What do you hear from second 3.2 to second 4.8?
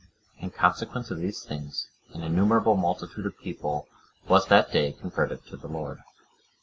of people was that